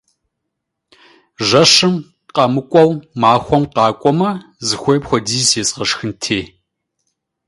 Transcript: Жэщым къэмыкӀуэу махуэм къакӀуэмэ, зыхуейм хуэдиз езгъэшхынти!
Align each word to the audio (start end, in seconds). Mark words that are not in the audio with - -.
Жэщым 1.47 1.93
къэмыкӀуэу 2.35 2.91
махуэм 3.21 3.63
къакӀуэмэ, 3.73 4.29
зыхуейм 4.67 5.03
хуэдиз 5.07 5.49
езгъэшхынти! 5.61 6.39